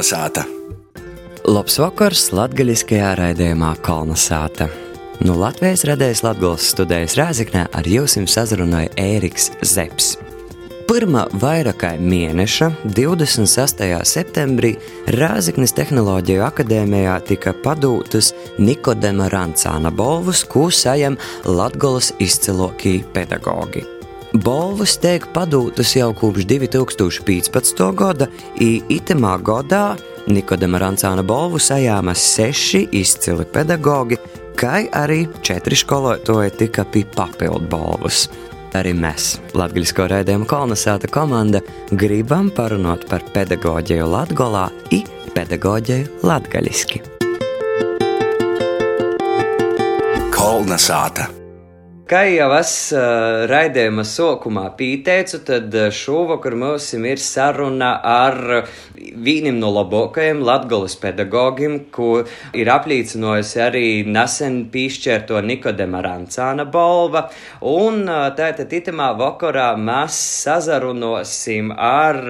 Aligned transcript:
Kalnasāta! 0.00 0.46
Labs 1.44 1.74
vakars 1.76 2.30
latgaļiskajā 2.32 3.10
raidījumā 3.18 3.74
Kalnasāta. 3.84 4.70
No 5.20 5.34
Latvijas 5.36 5.84
radējas 5.84 6.22
Latgals 6.24 6.70
studējas 6.72 7.18
Rāziknē 7.20 7.66
ar 7.76 7.84
jūsim 7.84 8.24
sazrunāja 8.24 8.94
Ēriks 8.96 9.50
Zeps. 9.60 10.14
Pirmā 10.88 11.26
vairākai 11.44 11.98
mēneša, 12.00 12.70
26. 12.96 13.84
septembrī, 14.14 14.72
Rāziknes 15.20 15.76
Tehnoloģiju 15.76 16.48
akadēmijā 16.48 17.20
tika 17.28 17.52
padūtas 17.60 18.32
Nikodema 18.56 19.28
Rancāna 19.28 19.92
balvas, 19.92 20.46
ko 20.48 20.70
sajam 20.72 21.20
Latgolas 21.44 22.14
izcilokī 22.16 23.02
pedagogi. 23.12 23.99
Balvas 24.30 24.92
tiek 25.02 25.24
padūtas 25.34 25.96
jau 25.96 26.12
kopš 26.14 26.44
2015. 26.46 27.80
gada, 27.98 28.28
i 28.62 28.78
itemā 28.86 29.32
gadā 29.42 29.96
Nikodama 30.30 30.78
Rancāna 30.78 31.24
balvu 31.26 31.58
sajāma 31.58 32.14
seši 32.14 32.84
izcili 32.94 33.42
pedagogi, 33.50 34.20
kā 34.54 34.84
arī 34.94 35.24
četri 35.42 35.74
skolotāji 35.74 36.52
tika 36.60 36.84
pie 36.86 37.02
papildu 37.16 37.66
balvas. 37.72 38.28
Arī 38.78 38.92
mēs, 38.94 39.40
Latvijas 39.58 39.96
raidījuma 39.98 40.46
kolonizēta 40.46 41.10
komanda, 41.10 41.64
gribam 41.90 42.52
parunāt 42.54 43.08
par 43.10 43.26
pedagoģiju 43.34 44.06
Latvijā, 44.14 44.68
i 44.94 45.02
pedagoģiju 45.34 46.22
latgaļiski. 46.22 47.02
Kolnasāta! 50.30 51.39
Kā 52.10 52.24
jau 52.26 52.48
es 52.56 52.70
uh, 52.90 53.44
raidījuma 53.46 54.02
sākumā 54.02 54.64
pieteicu, 54.74 55.38
tad 55.46 55.76
šovakar 55.94 56.56
mums 56.58 56.88
ir 56.98 57.22
saruna 57.22 57.92
ar 58.02 58.64
vienam 59.00 59.58
no 59.60 59.70
labākajiem 59.74 60.42
latgales 60.44 60.96
pedagogiem, 61.00 61.78
ko 61.94 62.22
ir 62.56 62.70
apliecinājusi 62.72 63.60
arī 63.64 63.84
nesen 64.06 64.66
piešķirto 64.72 65.40
Nikodema 65.46 66.02
Rancāna 66.04 66.66
balva. 66.70 67.26
Un 67.66 68.04
tātad 68.36 68.72
itamā 68.76 69.10
vakarā 69.18 69.72
mēs 69.80 70.18
sazarunosim 70.44 71.72
ar 71.74 72.20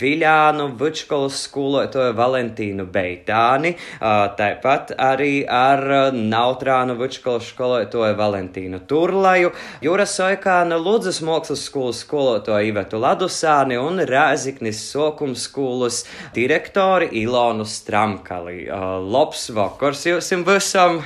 Viļānu 0.00 0.70
Vučkolas 0.80 1.42
skolotāju 1.46 2.16
Valentīnu 2.18 2.86
Beitāni, 2.92 3.74
tāpat 4.00 4.94
arī 4.96 5.42
ar 5.44 6.12
Nautrānu 6.16 6.96
Vučkolas 7.00 7.50
skolotāju 7.52 8.16
Valentīnu. 8.18 8.82
Turlaju, 8.90 9.52
Jūras 9.84 10.16
Soikāna 10.18 10.80
Ludzas 10.80 11.20
mākslas 11.24 11.66
skolas 11.68 12.02
skolotāju 12.04 12.72
Ivetu 12.72 13.00
Ladusāni 13.00 13.78
un 13.80 14.00
Rēziknis 14.06 14.80
Sokums 14.90 15.46
skolas 15.48 15.99
direktori 16.34 17.08
Ilonu 17.22 17.64
Stramkali. 17.64 18.68
Uh, 18.70 18.98
labs 19.12 19.50
vakars 19.54 20.06
jums 20.06 20.32
visam! 20.46 21.02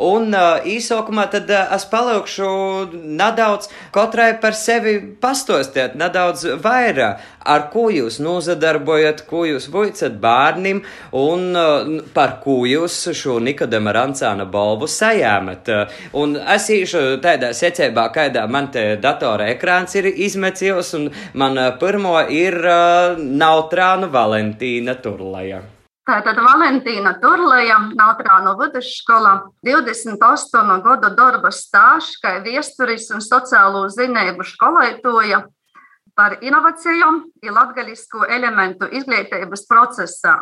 Un 0.00 0.32
uh, 0.32 0.62
īsākumā 0.64 1.26
tad 1.32 1.50
uh, 1.52 1.66
es 1.76 1.84
palikšu 1.90 2.50
nedaudz 3.20 3.68
katrai 3.92 4.30
par 4.40 4.54
sevi 4.56 4.94
pastostiet, 5.20 5.96
nedaudz 6.00 6.46
vairāk, 6.64 7.20
ar 7.44 7.66
ko 7.72 7.88
jūs 7.92 8.16
nozadarbojat, 8.24 9.20
ko 9.28 9.44
jūs 9.44 9.68
vojcat 9.72 10.16
bērnim 10.22 10.80
un 11.20 11.44
uh, 11.52 11.90
par 12.16 12.38
ko 12.44 12.62
jūs 12.68 12.96
šo 13.16 13.36
Nikodema 13.44 13.92
Rancāna 13.96 14.46
balvu 14.48 14.88
sajāmat. 14.88 15.68
Un 16.16 16.38
es 16.40 16.70
īšu 16.72 17.02
tādā 17.24 17.52
secībā, 17.56 18.06
kādā 18.14 18.46
man 18.48 18.70
te 18.72 18.94
datora 19.02 19.50
ekrāns 19.52 19.98
ir 20.00 20.08
izmecījis, 20.08 20.94
un 20.96 21.10
man 21.34 21.60
pirmo 21.82 22.16
ir 22.24 22.56
Nautrānu 23.20 24.08
Valentīna 24.14 24.96
Turlaja. 25.04 25.60
Tātad 26.10 26.40
Valentīna 26.42 27.12
Turleja, 27.22 27.76
Nautrāno 27.94 28.56
vidusskola, 28.58 29.44
28 29.62 30.80
gadu 30.82 31.10
darba 31.14 31.52
stāsts, 31.54 32.16
kā 32.18 32.32
viesturis 32.42 33.04
un 33.14 33.22
sociālo 33.22 33.84
zinēbu 33.94 34.42
skolotāja 34.42 35.44
par 36.18 36.40
inovācijām 36.42 37.20
un 37.30 37.54
latgaļisku 37.54 38.26
elementu 38.26 38.88
izglītības 38.90 39.62
procesā. 39.70 40.32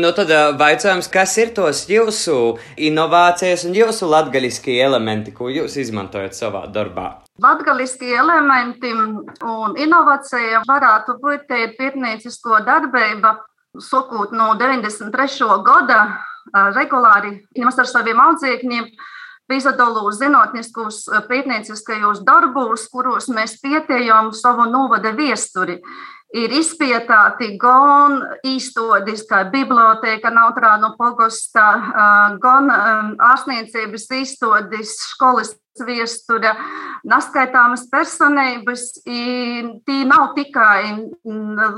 Nu, 0.00 0.14
tad 0.16 0.32
vaicājums, 0.62 1.10
kas 1.12 1.34
ir 1.42 1.52
tos 1.56 1.82
jūsu 1.92 2.56
inovācijas 2.88 3.66
un 3.68 3.76
jūsu 3.76 4.08
latgaļiskie 4.08 4.78
elementi, 4.86 5.34
ko 5.36 5.50
jūs 5.52 5.76
izmantojat 5.82 6.38
savā 6.38 6.62
darbā? 6.72 7.18
Latgaliskie 7.44 8.14
elementi 8.16 8.94
un 8.96 9.76
inovācija 9.76 10.64
varētu 10.64 11.18
būt 11.20 11.46
pētniecisko 11.52 12.62
darbība, 12.64 13.34
sakot, 13.82 14.32
no 14.32 14.54
93. 14.58 15.46
gada 15.66 16.00
regulāri 16.76 17.40
mēs 17.56 17.78
ar 17.78 17.88
saviem 17.90 18.20
audzēkņiem 18.22 18.90
piedalījāmies 19.46 20.18
zinātniskos 20.18 21.04
pētnieciskajos 21.28 22.24
darbos, 22.26 22.88
kuros 22.90 23.28
mēs 23.30 23.58
pētījām 23.62 24.32
savu 24.34 24.66
novada 24.70 25.12
viesturi. 25.14 25.80
Ir 26.34 26.50
izpētāti 26.50 27.52
gan 27.60 28.18
īstenības, 28.44 29.22
kā 29.28 29.44
biblioteka, 29.52 30.32
Nautrānu 30.34 30.96
pogostā, 30.98 31.68
gan 32.42 32.72
ārstniecības 33.22 34.08
īstenības, 34.18 34.96
skolas 35.14 35.54
viestura, 35.86 36.54
neskaitāmas 37.04 37.86
personības. 37.92 38.86
Tī 39.04 39.98
nav 40.08 40.32
tikai 40.38 41.10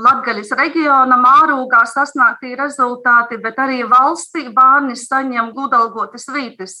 Latvijas 0.05 0.53
reģiona 0.59 1.17
mārūgā 1.19 1.83
sasniegti 1.89 2.55
rezultāti, 2.59 3.41
bet 3.43 3.59
arī 3.59 3.83
valstī 3.89 4.47
bērni 4.53 4.95
saņem 4.99 5.53
gudalgotas 5.57 6.29
vītas. 6.31 6.79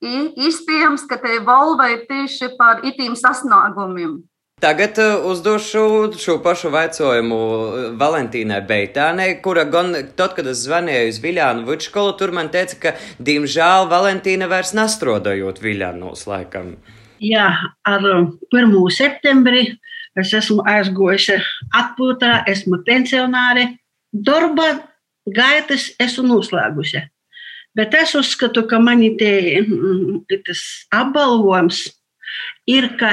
Iespējams, 0.00 1.08
ka 1.10 1.18
te 1.18 1.40
valva 1.44 1.90
ir 1.90 2.06
tieši 2.10 2.54
par 2.58 2.84
itīm 2.86 3.16
sasniegumiem. 3.18 4.20
Tagad 4.58 4.98
uh, 4.98 5.26
uzdošu 5.30 5.82
šo 6.18 6.34
pašu 6.42 6.72
jautājumu 6.74 7.36
Valentīnai 7.98 8.58
Beitānei, 8.66 9.36
kura 9.42 9.62
gan 9.70 9.94
tad, 10.18 10.34
kad 10.34 10.48
es 10.50 10.64
zvanīju 10.66 11.12
uz 11.12 11.20
Viljānu 11.22 11.62
Vučkolu, 11.68 12.16
tur 12.18 12.34
man 12.34 12.50
teica, 12.50 12.78
ka, 12.82 12.94
diemžēl, 13.22 13.86
Valentīna 13.92 14.48
vairs 14.50 14.74
nastrodojot 14.74 15.62
Viljānos 15.62 16.26
laikam. 16.26 16.74
Jā, 17.22 17.46
ar 17.86 18.08
1. 18.50 18.74
septembri 18.90 19.64
es 20.18 20.34
esmu 20.34 20.66
aizgojusi 20.66 21.38
atpūtā, 21.78 22.42
esmu 22.50 22.82
pensionāre. 22.86 23.76
Darba 24.10 24.72
gaitas 25.22 25.92
esmu 26.02 26.26
noslēgusi. 26.32 27.04
Bet 27.78 27.94
es 27.94 28.16
uzskatu, 28.18 28.66
ka 28.66 28.80
man 28.82 29.04
te, 29.20 29.32
tas 30.46 30.62
apbalvojums 30.90 31.84
ir, 32.66 32.96
ka 32.98 33.12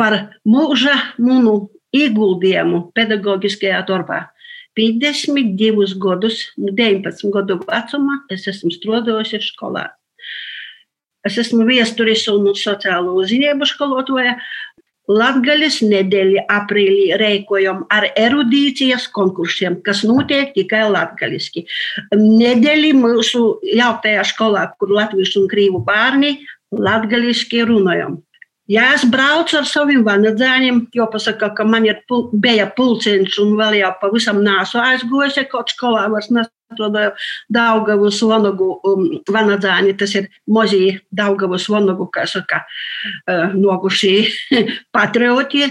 par 0.00 0.18
mūža 0.48 0.94
munu 1.18 1.70
ieguldījumu 1.92 2.88
pedagoģiskajā 2.96 3.82
darbā. 3.88 4.26
52 4.78 5.98
gadus, 6.00 6.46
19 6.56 7.32
gadu 7.34 7.58
vecumā 7.66 8.22
es 8.32 8.46
esmu 8.48 8.72
strādājusi 8.72 9.42
skolā. 9.44 9.90
Es 11.26 11.36
esmu 11.38 11.66
viesturis 11.68 12.24
un 12.32 12.48
sociālo 12.58 13.20
ziņojumu 13.28 13.68
skolotāja. 13.68 14.38
Latvijas 15.12 15.80
nedēļa 15.82 16.44
aprīlī 16.54 17.18
rēkojam 17.18 17.82
ar 17.92 18.06
erudīcijas 18.16 19.08
konkursiem, 19.12 19.80
kas 19.84 20.04
notiek 20.06 20.54
tikai 20.54 20.84
latgaliski. 20.88 21.66
Nedēļa 22.14 22.92
mūsu 22.96 23.42
jauktajā 23.66 24.22
skolā, 24.30 24.68
kur 24.78 24.94
latviešu 24.94 25.42
un 25.42 25.48
krīvu 25.50 25.82
bērni 25.84 26.36
latgaliski 26.72 27.64
runājam. 27.66 28.20
Ja 28.72 28.86
es 28.94 29.02
braucu 29.08 29.58
ar 29.58 29.66
saviem 29.68 30.04
vanadzēņiem, 30.06 30.78
jo 30.96 31.06
pasaka, 31.12 31.50
ka 31.56 31.64
man 31.68 31.84
ir 31.84 31.98
pul, 32.08 32.28
bija 32.32 32.70
pulciņš 32.76 33.36
un 33.42 33.50
vēl 33.58 33.76
jau 33.82 33.90
pavisam 34.00 34.40
nāsu 34.44 34.80
aizgojis, 34.80 35.36
ja 35.36 35.44
kaut 35.50 35.74
skolā 35.74 36.06
vairs 36.12 36.30
nestrādāju 36.32 37.12
Daugavus 37.52 38.22
Vanogu 38.24 38.70
um, 38.88 39.04
vanadzēņi, 39.28 39.96
tas 40.00 40.16
ir 40.16 40.30
mozīji 40.48 40.94
Daugavus 41.12 41.68
Vanogu, 41.72 42.08
kā 42.14 42.24
saka, 42.30 42.62
uh, 43.26 43.52
nogušī 43.52 44.14
patrioti 44.96 45.68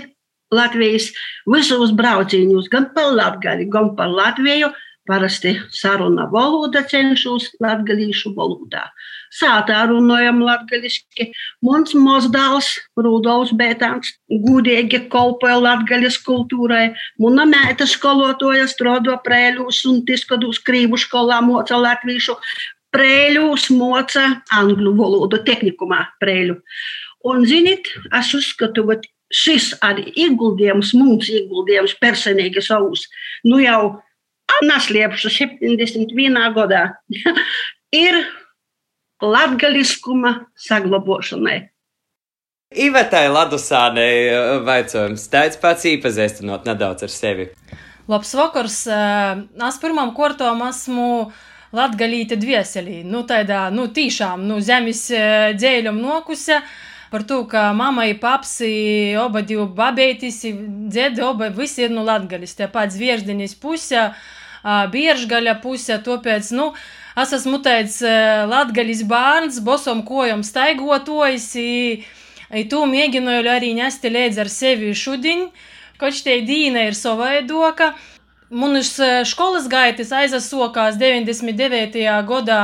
Latvijas 0.54 1.10
visos 1.50 1.96
brauciņus, 1.98 2.70
gan 2.70 2.92
par 2.94 3.16
Latgali, 3.16 3.66
gan 3.72 3.96
par 3.98 4.12
Latviju, 4.14 4.70
parasti 5.10 5.56
saruna 5.74 6.28
valoda 6.32 6.84
cenšos 6.88 7.56
latgalīšu 7.64 8.36
valodā. 8.38 8.86
Sātā 9.32 9.86
runājam 9.88 10.42
latgaliski. 10.44 11.30
Mans 11.64 11.94
mozdāls 11.96 12.74
Rudolfs 13.00 13.54
Bētāns 13.56 14.12
gudīgi 14.28 15.06
kolpoja 15.14 15.56
latgaļas 15.62 16.18
kultūrai. 16.26 16.90
Muna 17.22 17.46
mēta 17.48 17.88
skolotoja 17.88 18.68
strodo 18.68 19.16
prēļūs 19.24 19.86
un 19.88 20.04
tiskadūs 20.08 20.60
krīvu 20.68 21.00
skolā 21.00 21.40
moca 21.46 21.80
latvīšu. 21.80 22.36
Prēļūs 22.92 23.70
moca 23.72 24.26
angļu 24.58 24.92
valodu 25.00 25.40
tehnikumā 25.48 26.04
prēļu. 26.20 26.60
Un, 27.32 27.46
zinit, 27.48 27.88
es 28.18 28.34
uzskatu, 28.36 28.84
ka 28.90 29.00
šis 29.32 29.72
arī 29.86 30.10
ieguldījums, 30.26 30.92
mums 30.98 31.30
ieguldījums 31.32 31.96
personīgi 32.02 32.64
savus, 32.66 33.06
nu 33.48 33.62
jau 33.64 34.02
neslēpšu 34.68 35.32
71. 35.32 36.40
gadā, 36.58 36.84
ir 37.96 38.20
latgaliskuma 39.22 40.34
saglabošanai. 40.58 41.60
Ivetai 42.72 43.26
Ladusānei 43.28 44.28
eh, 44.32 44.58
vaicājums, 44.64 45.26
tāds 45.32 45.60
pats 45.60 45.84
īpazīstinot 45.90 46.68
nedaudz 46.70 47.04
ar 47.04 47.12
sevi. 47.12 47.50
Labs 48.08 48.32
vakars! 48.36 48.86
Eh, 48.88 49.42
es 49.68 49.80
pirmām 49.82 50.14
kārtām 50.16 50.64
esmu 50.70 51.08
latgalīte 51.76 52.38
dvieselī. 52.40 53.02
Nu, 53.04 53.26
tādā, 53.28 53.66
nu, 53.76 53.90
tīšām, 53.92 54.48
nu, 54.48 54.62
zemes 54.64 55.04
eh, 55.12 55.52
dzēļam 55.58 56.00
nokuse. 56.00 56.62
Par 57.12 57.26
to, 57.28 57.42
ka 57.52 57.74
mammai, 57.76 58.14
papsi, 58.16 58.72
oba 59.20 59.42
divi 59.44 59.66
babeitis, 59.76 60.46
dzēdi, 60.48 61.20
oba 61.28 61.50
visi 61.52 61.84
ir 61.84 61.92
no 61.92 62.00
nu, 62.00 62.08
latgalis. 62.08 62.56
Tie 62.56 62.70
pats 62.72 62.96
vieždinis 62.96 63.58
pusē, 63.60 64.14
biežgaļa 64.64 65.58
pusē, 65.60 65.98
tāpēc, 66.06 66.54
nu, 66.56 66.70
es 67.20 67.34
esmu 67.36 67.60
tāds 67.64 68.00
latgalis 68.48 69.04
bērns, 69.08 69.60
bosom 69.64 70.06
kojam 70.08 70.44
staigotojis. 70.48 71.50
I 72.52 72.64
tu 72.72 72.84
mēģināju 72.88 73.48
arī 73.48 73.74
nesti 73.76 74.12
līdzi 74.12 74.42
ar 74.44 74.50
sevi 74.52 74.94
šodien, 74.96 75.46
kaut 76.00 76.18
šī 76.18 76.42
dīna 76.48 76.88
ir 76.90 76.98
savaidoka. 76.98 77.94
Manas 78.52 78.98
skolas 79.32 79.70
gaitas 79.72 80.12
aizsākās 80.12 80.98
99. 81.00 82.02
gadā, 82.28 82.64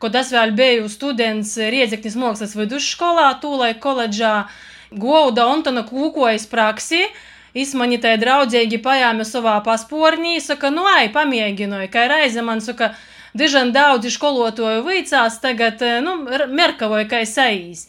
kad 0.00 0.14
es 0.16 0.30
vēl 0.32 0.54
biju 0.56 0.88
students 0.88 1.58
Riedzeknis 1.60 2.16
mākslas 2.16 2.56
vidusskolā, 2.56 3.34
tūlaik 3.42 3.82
koledžā, 3.84 4.46
Gauda 4.90 5.44
Antona 5.52 5.84
kūkojas 5.84 6.48
praksi. 6.50 7.04
Jis 7.52 7.74
mani 7.76 7.98
tai 8.00 8.14
draudzīgi 8.16 8.78
paēma 8.80 9.26
savā 9.26 9.58
paspornī, 9.66 10.38
saka, 10.40 10.70
nu, 10.70 10.86
ai, 10.86 11.10
pamēģināju, 11.12 11.90
kā 11.92 12.06
reize 12.08 12.42
man 12.46 12.62
saka, 12.64 12.94
dižan 13.34 13.72
daudzi 13.72 14.10
skolotoju 14.10 14.84
vicās, 14.86 15.40
tagad, 15.42 15.82
nu, 16.04 16.16
merkavoju, 16.48 17.08
kā 17.10 17.24
saīs 17.26 17.88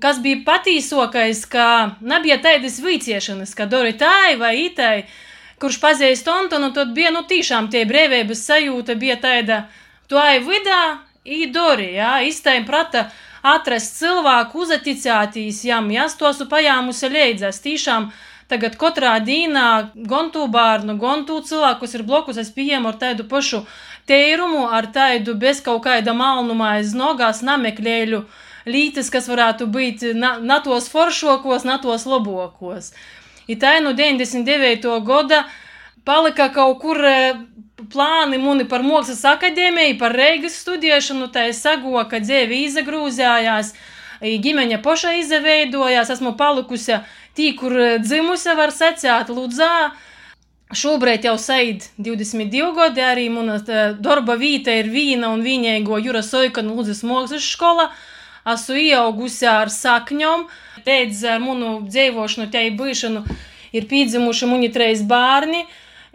kas 0.00 0.20
bija 0.24 0.40
patīsokais, 0.46 1.44
ka 1.50 1.66
nebija 2.00 2.38
tādas 2.42 2.78
viciešanas, 2.80 3.52
ka 3.52 3.66
dori 3.68 3.92
tai 4.00 4.36
vai 4.40 4.54
itai, 4.64 5.04
kurš 5.60 5.80
pazīst 5.82 6.28
Antonu, 6.32 6.72
tad 6.76 6.94
bija, 6.96 7.12
nu, 7.14 7.22
tiešām 7.28 7.68
tie 7.72 7.84
brīvības 7.88 8.44
sajūta 8.48 8.96
bija 9.00 9.18
tāda, 9.20 9.64
tu 10.08 10.18
ai 10.20 10.40
vidā, 10.44 11.00
īdori, 11.24 11.92
jā, 11.98 12.14
iztaim 12.24 12.64
prata 12.68 13.10
atrast 13.44 13.98
cilvēku 14.00 14.64
uzaticētīs 14.64 15.64
jam, 15.68 15.92
jā, 15.92 16.08
tos 16.18 16.40
pajāmusi 16.48 17.12
leidzas, 17.12 17.60
tiešām, 17.64 18.10
tagad 18.48 18.76
katrā 18.80 19.18
dīnā 19.24 19.68
gan 20.08 20.32
tu 20.34 20.46
bērnu, 20.50 20.96
gan 21.00 21.26
tu 21.28 21.38
cilvēku, 21.44 21.84
kas 21.84 21.96
ir 21.96 22.06
blokus, 22.08 22.40
es 22.40 22.50
pieņemu 22.56 22.88
ar 22.88 22.98
tādu 23.04 23.28
pašu 23.28 23.62
teirumu, 24.10 24.66
ar 24.66 24.90
tādu 24.94 25.36
bez 25.38 25.62
kaut 25.64 25.84
kāda 25.86 26.14
malnumā 26.16 26.76
aiz 26.80 26.92
nogās 26.98 27.44
nameklēļu, 27.46 28.24
lītas, 28.70 29.08
kas 29.14 29.30
varētu 29.30 29.70
būt 29.70 30.10
na, 30.18 30.34
na 30.42 30.60
tos 30.64 30.90
foršokos, 30.92 31.64
na 31.68 31.78
tos 31.82 32.06
labokos. 32.10 32.92
I 33.50 33.56
tā 33.58 33.78
no 33.82 33.94
99. 33.96 34.90
gada 35.06 35.44
palika 36.06 36.50
kaut 36.54 36.78
kur 36.82 37.00
e, 37.02 37.14
plāni 37.90 38.38
muni 38.38 38.66
par 38.68 38.84
Mākslas 38.86 39.24
akadēmiju, 39.32 39.96
par 39.98 40.14
Reigas 40.16 40.58
studēšanu, 40.62 41.30
tā 41.34 41.48
es 41.50 41.62
sago, 41.64 41.96
ka 42.10 42.20
dzēvi 42.22 42.64
izagrūzējās, 42.68 43.72
ģimeņa 44.20 44.78
poša 44.84 45.16
izaveidojās, 45.22 46.12
esmu 46.14 46.36
palikusi 46.38 47.00
tī, 47.36 47.52
kur 47.58 47.74
e, 47.74 47.90
dzimusi, 48.04 48.54
var 48.58 48.74
secēt, 48.76 49.32
Ludzā. 49.34 49.90
Šobrīd 50.70 51.24
jau 51.26 51.34
said 51.34 51.82
22 51.98 52.70
gadi, 52.76 53.02
arī 53.02 53.26
mana 53.32 53.56
e, 53.58 53.78
darba 53.98 54.36
vieta 54.38 54.70
ir 54.78 54.86
vīna 54.86 55.32
un 55.34 55.42
viņēgo 55.42 55.98
Jura 55.98 56.22
Soikana 56.22 56.70
Ludzas 56.76 57.02
mākslas 57.02 57.42
skola 57.42 57.88
esmu 58.46 58.76
ieaugusi 58.78 59.48
ar 59.50 59.70
sakņom, 59.74 60.46
teicu 60.86 61.26
ar 61.28 61.40
manu 61.42 61.72
dzīvošanu, 61.88 62.46
tai 62.54 62.68
bišanu 62.70 63.24
ir 63.74 63.86
piedzimuši 63.90 64.50
mani 64.50 64.70
trīs 64.70 65.02
bērni. 65.06 65.64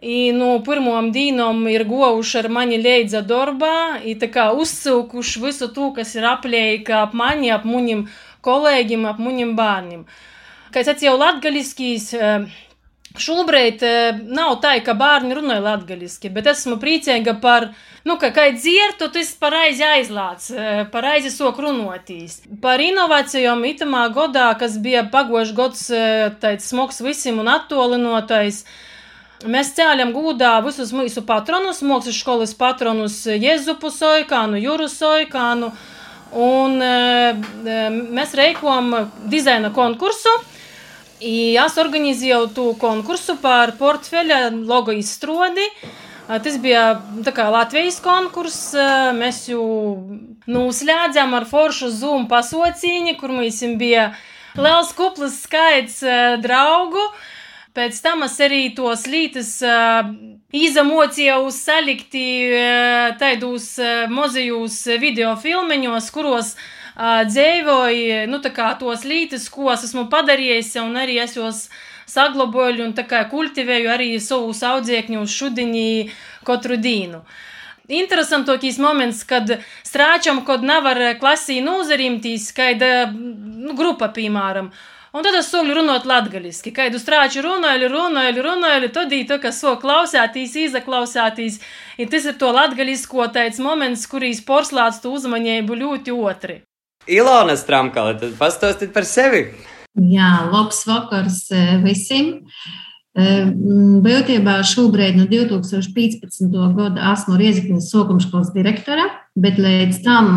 I 0.06 0.32
no 0.36 0.54
pirmām 0.64 1.10
dienām 1.16 1.64
ir 1.72 1.86
govuši 1.88 2.42
ar 2.44 2.50
mani 2.52 2.78
leidza 2.78 3.22
darbā, 3.26 4.04
i 4.04 4.14
tā 4.20 4.28
kā 4.32 4.50
uzcilkuši 4.54 5.42
visu 5.42 5.70
to, 5.74 5.90
kas 5.96 6.12
ir 6.16 6.28
aplēka 6.30 7.00
ap 7.02 7.16
mani, 7.16 7.50
ap 7.52 7.64
munim 7.68 8.04
kolēģim, 8.46 9.08
ap 9.08 9.20
munim 9.24 9.56
bērniem. 9.58 10.04
Kā 10.76 10.84
es 10.84 10.92
atceru 10.92 11.16
latgaliskīs, 11.18 12.12
šobrīd 13.22 13.84
nav 14.32 14.60
tā, 14.64 14.76
ka 14.86 14.96
bērni 14.98 15.36
runāja 15.38 15.64
latgaliski, 15.64 16.32
bet 16.34 16.48
esmu 16.52 16.78
priecīga 16.82 17.36
par 17.42 17.70
nu, 18.06 18.18
ka, 18.22 18.30
kā 18.36 18.50
dzirdu, 18.54 19.10
tas 19.14 19.32
pareizi 19.42 19.86
aizlāts, 19.86 20.50
e, 20.52 20.86
pareizi 20.94 21.32
sok 21.34 21.60
runotīs. 21.64 22.42
Par 22.62 22.82
inovācijām 22.84 23.64
itamā 23.68 24.06
godā, 24.16 24.52
kas 24.60 24.78
bija 24.82 25.06
pagošs 25.12 25.54
gods, 25.58 25.88
e, 25.90 26.32
tāds 26.42 26.70
smogs 26.70 27.02
visiem 27.06 27.42
un 27.42 27.50
attolinotais. 27.56 28.64
Mēs 29.46 29.74
cēlām 29.78 30.14
gūdā 30.16 30.56
visus 30.66 30.94
mūsu 30.96 31.26
patronus, 31.28 31.84
mākslas 31.86 32.22
skolas 32.22 32.56
patronus 32.58 33.20
Jēzupu 33.28 33.92
Soikānu, 33.94 34.62
Juru 34.64 34.88
Soikānu, 34.90 35.74
un 36.36 36.80
mēs 38.16 38.34
reikojam 38.38 39.12
dizaina 39.30 39.70
konkursu. 39.76 40.32
Es 41.22 41.78
organizēju 41.80 42.50
to 42.52 42.74
konkursu 42.76 43.38
par 43.40 43.72
portfeļa 43.80 44.50
logo 44.68 44.92
izstrādi. 44.92 45.64
Tas 46.28 46.58
bija 46.60 46.98
kā, 47.32 47.46
Latvijas 47.54 48.02
konkurss. 48.04 48.74
Mēs 49.16 49.46
jau 49.48 49.64
noslēdzām 50.48 51.38
ar 51.38 51.46
foršu 51.48 51.90
Zoom 51.94 52.28
pasaucīni, 52.28 53.16
kur 53.16 53.32
mums 53.32 53.64
bija 53.80 54.10
liels 54.60 54.92
kuplis 54.98 55.40
skaits 55.46 56.04
draugu. 56.44 57.08
Pēc 57.76 57.96
tam 58.04 58.24
es 58.28 58.36
arī 58.40 58.76
tos 58.76 59.08
lītas 59.08 59.56
izamocīju 60.52 61.52
salikti 61.52 62.28
taidos 63.20 63.76
mozajos 64.12 64.82
video 65.00 65.36
filmiņos, 65.40 66.12
kuros 66.12 66.56
dzēvoju, 66.96 68.28
nu 68.32 68.40
tā 68.40 68.70
tos 68.80 69.04
lītas, 69.04 69.50
ko 69.52 69.72
es 69.74 69.84
esmu 69.84 70.08
padarījis, 70.12 70.76
un 70.80 70.96
arī 70.96 71.20
es 71.20 71.36
jūs 71.36 71.68
saglaboju 72.08 72.86
un 72.86 72.94
kultivēju 73.32 73.92
arī 73.92 74.16
savus 74.20 74.64
audzēkņus 74.64 75.36
šudiņī 75.36 75.90
katru 76.46 76.78
dienu. 76.78 77.26
Interesantākais 77.86 78.80
moments, 78.82 79.24
kad 79.24 79.60
strāčam, 79.86 80.42
kad 80.46 80.64
nevar 80.66 80.98
klasī 81.22 81.60
nozarimtīs, 81.62 82.50
kaida 82.56 83.12
nu, 83.12 83.76
grupa, 83.78 84.10
piemēram. 84.10 84.72
Un 85.16 85.24
tad 85.24 85.36
es 85.38 85.48
sāku 85.48 85.72
runāt 85.78 86.04
latviešu, 86.04 86.74
kādu 86.76 87.00
strāču 87.00 87.44
runāju, 87.46 87.88
runāju, 87.92 88.42
runāju, 88.44 88.90
tad 88.92 89.14
īstenībā, 89.16 89.38
kas 89.46 89.62
so 89.62 89.76
klausātīs, 89.80 90.58
izaklausātīs. 90.66 91.62
Un 92.00 92.10
tas 92.12 92.26
ir 92.26 92.36
to 92.42 92.52
latviešu 92.52 93.30
tāds 93.36 93.62
moments, 93.64 94.08
kurīs 94.12 94.44
porcelāts 94.44 95.00
tu 95.04 95.14
uzmanību 95.16 95.78
ļoti 95.86 96.16
otri. 96.16 96.64
Ilona 97.08 97.54
Stramkale, 97.58 98.16
tad 98.18 98.34
pastāstiet 98.40 98.94
par 98.96 99.06
sevi! 99.06 99.46
Jā, 99.96 100.32
labs 100.52 100.82
vakars 100.88 101.46
e, 101.54 101.62
visiem. 101.84 102.32
E, 103.16 103.28
būtībā 104.04 104.58
šobrīd 104.68 105.20
no 105.20 105.28
2015. 105.30 106.50
gada 106.76 107.12
esmu 107.14 107.38
Rieziknis 107.40 107.92
Sokumškolas 107.94 108.50
direktore, 108.56 109.06
bet 109.38 109.62
līdz 109.62 110.02
tam 110.04 110.32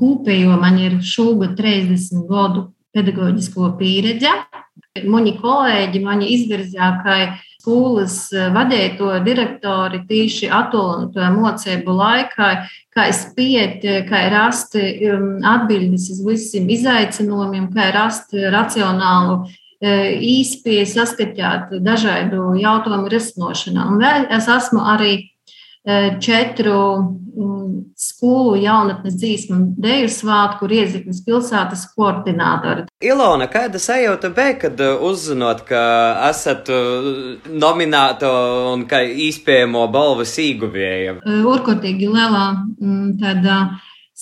kūpējo 0.00 0.56
man 0.58 0.80
ir 0.80 0.98
šogad 1.04 1.54
30 1.60 2.24
gadu 2.30 2.70
pedagoģisko 2.96 3.74
pieredze. 3.78 4.32
Mani 5.06 5.36
kolēģi 5.38 6.02
mani 6.02 6.32
izvirzīja, 6.34 6.90
ka 7.04 7.18
skolas 7.58 8.16
vadīto 8.54 9.12
direktori 9.26 10.00
tieši 10.08 10.48
attālināto 10.48 11.30
mocību 11.36 11.94
laikā, 12.00 12.50
kā 12.94 13.06
spiet, 13.14 13.84
kā 14.08 14.24
rast 14.32 14.76
atbildes 14.78 16.08
uz 16.14 16.22
visiem 16.26 16.68
izaicinājumiem, 16.72 17.70
kā 17.74 17.90
rast 17.94 18.32
racionālu 18.34 19.42
īspēju 19.78 20.86
saskatīt 20.90 21.74
dažādu 21.84 22.54
jautājumu 22.58 23.10
risinošanā. 23.12 23.84
Un 23.92 24.00
vēl 24.02 24.30
es 24.34 24.48
esmu 24.50 24.82
arī 24.94 25.12
četru 26.22 26.82
skolu 27.98 28.56
jaunatnes 28.62 29.16
dzīsmu 29.18 29.56
un 29.56 29.64
deju 29.82 30.08
svātku 30.10 30.68
Rieziknes 30.70 31.20
pilsētas 31.26 31.84
koordinātori. 31.96 32.86
Ilona, 33.04 33.48
kāda 33.50 33.80
sajūta 33.82 34.30
bija, 34.34 34.54
kad 34.62 34.80
uh, 34.82 35.02
uzzinot, 35.08 35.64
ka 35.68 35.82
esat 36.28 36.70
uh, 36.70 37.10
nominēta 37.50 38.30
un 38.72 38.86
ka 38.90 39.02
īspējamo 39.02 39.86
balvas 39.94 40.36
īguvēja? 40.42 41.18
Urkotīgi 41.26 42.10
lielā 42.10 42.46
mm, 42.54 43.14
tāda 43.22 43.60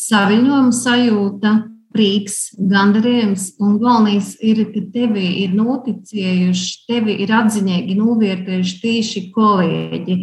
saviņojuma 0.07 0.77
sajūta 0.77 1.57
prieks, 1.97 2.51
gandarījums, 2.61 3.49
un 3.63 3.79
galvenais 3.81 4.35
ir, 4.45 4.61
ka 4.75 4.83
tevi 4.93 5.25
ir 5.43 5.55
noticējuši, 5.57 6.73
tevi 6.91 7.17
ir 7.25 7.33
atziņīgi 7.41 7.97
novērtējuši 7.97 8.75
tieši 8.83 9.23
kolēģi, 9.35 10.17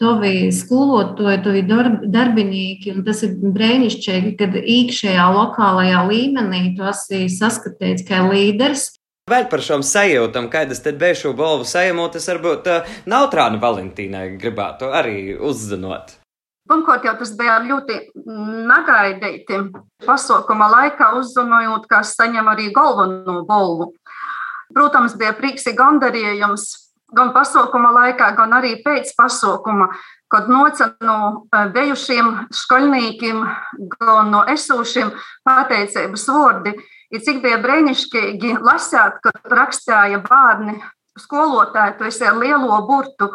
tovi 0.00 0.34
skolotāji, 0.54 1.42
tovi 1.44 1.64
darbinieki, 2.14 2.94
tas 3.06 3.24
ir 3.26 3.34
brēnišķīgi, 3.56 4.36
kad 4.38 4.54
iekšējā 4.62 5.26
lokālajā 5.38 6.04
līmenī 6.12 6.62
tu 6.78 6.86
esi 6.92 7.26
saskatīts 7.34 8.06
kā 8.06 8.22
līderis, 8.30 8.92
Vēl 9.26 9.48
par 9.50 9.58
šām 9.58 9.82
sajūtām, 9.82 10.44
kādas 10.52 10.78
tad 10.84 11.00
bija 11.00 11.16
šo 11.18 11.32
balvu 11.34 11.64
sajūtas, 11.66 12.28
varbūt 12.30 12.68
uh, 12.70 12.92
Nautrāna 13.10 13.58
Valentīnai 13.58 14.28
gribētu 14.38 14.92
arī 14.94 15.34
uzzinot. 15.34 16.15
Pirmkārt, 16.66 17.04
jau 17.06 17.14
tas 17.18 17.30
bija 17.38 17.60
ļoti 17.62 17.98
negaidīti. 18.66 19.60
Pasaukuma 20.06 20.66
laikā 20.72 21.12
uzzinājot, 21.20 21.86
ka 21.90 22.02
saņem 22.06 22.50
arī 22.50 22.72
galveno 22.74 23.42
balvu. 23.46 23.92
Protams, 24.74 25.14
bija 25.14 25.30
prieks 25.38 25.68
un 25.70 25.78
gandarījums 25.78 26.66
gan 27.14 27.30
pasaukuma 27.32 27.92
laikā, 27.94 28.32
gan 28.36 28.56
arī 28.58 28.74
pēc 28.82 29.12
pasaukuma, 29.16 29.92
kad 30.32 30.50
noca 30.50 30.90
no 31.06 31.46
bijušiem 31.72 32.32
skolniekiem, 32.50 33.46
gan 33.94 34.34
no 34.34 34.42
esošiem 34.50 35.14
pateicības 35.46 36.26
vārdi 36.34 36.74
Ir 37.14 37.22
cik 37.22 37.38
bija 37.44 37.58
brīnišķīgi 37.62 38.56
lasīt, 38.66 39.20
kad 39.22 39.52
rakstīja 39.52 40.18
bērni. 40.26 40.80
Skolotāja, 41.16 41.94
tu 41.96 42.04
esi 42.04 42.26
ar 42.28 42.36
lielo 42.36 42.76
burtu, 42.88 43.30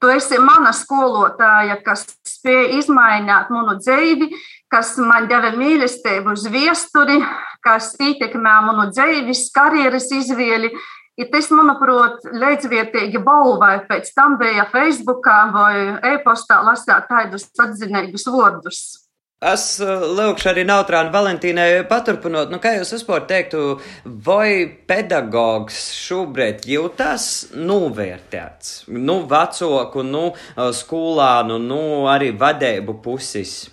tu 0.00 0.10
esi 0.12 0.36
mana 0.42 0.74
skolotāja, 0.76 1.78
kas 1.84 2.04
spēja 2.28 2.74
izmainīt 2.80 3.52
manu 3.54 3.78
dzīvi, 3.80 4.28
kas 4.68 4.96
man 5.00 5.28
deva 5.30 5.54
mīlestību 5.56 6.34
uz 6.34 6.44
viesturi, 6.52 7.16
kas 7.64 7.94
ietekmē 7.96 8.58
manu 8.66 8.90
dzīves, 8.92 9.48
karjeras 9.54 10.10
izvēli. 10.12 10.74
Ir 11.14 11.28
tas, 11.30 11.46
manuprāt, 11.54 12.24
līdzvietīgi 12.26 13.20
balvai. 13.22 13.76
Pēc 13.86 14.10
tam 14.16 14.34
bija 14.40 14.66
Facebookā 14.72 15.38
vai 15.54 15.74
e-pastā 16.10 16.58
lasīt 16.66 17.06
tādus 17.06 17.46
atzinīgus 17.54 18.26
vārdus. 18.34 19.03
Es 19.42 19.64
eh, 19.82 20.04
lūkšu 20.16 20.50
arī 20.52 20.62
Nautrānu 20.68 21.12
Valentīnai 21.12 21.84
paturpinot, 21.88 22.52
nu, 22.52 22.60
kā 22.62 22.76
jūs 22.78 22.94
vispār 22.94 23.24
teiktu, 23.28 23.78
vai 24.04 24.64
pedagogs 24.88 25.90
šobrīd 25.98 26.64
jūtas 26.70 27.50
novērtēts? 27.52 28.84
Nu, 28.94 29.22
vecoku, 29.28 30.04
nu, 30.06 30.28
eh, 30.32 30.70
skolānu, 30.72 31.58
nu, 31.60 31.80
arī 32.08 32.30
vadību 32.38 33.00
puses. 33.04 33.64